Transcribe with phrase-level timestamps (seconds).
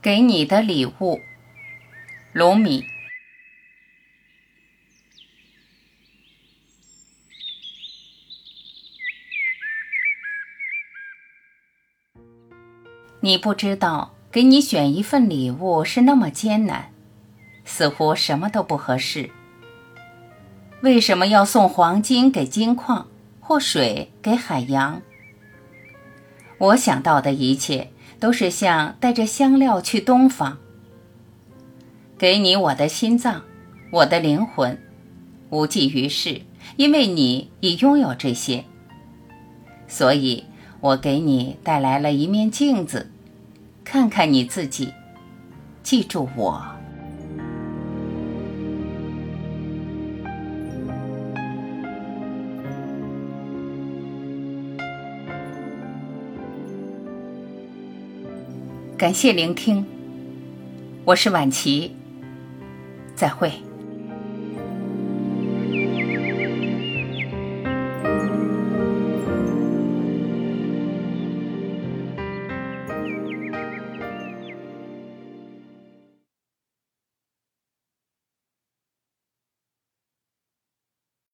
[0.00, 1.20] 给你的礼物，
[2.32, 2.86] 卢米。
[13.20, 16.92] 你不知道，给你选一份礼物是那么艰难，
[17.64, 19.28] 似乎什么都不合适。
[20.82, 23.08] 为什么要送黄金给金矿，
[23.40, 25.02] 或水给海洋？
[26.58, 27.90] 我想到的一切。
[28.20, 30.58] 都是像带着香料去东方，
[32.18, 33.42] 给你我的心脏，
[33.92, 34.78] 我的灵魂，
[35.50, 36.42] 无济于事，
[36.76, 38.64] 因为你已拥有这些。
[39.86, 40.44] 所以
[40.80, 43.10] 我给你带来了一面镜子，
[43.84, 44.92] 看看你自己，
[45.82, 46.77] 记住我。
[58.98, 59.86] 感谢聆听。
[61.04, 61.94] 我是婉琪
[63.14, 63.52] 再会。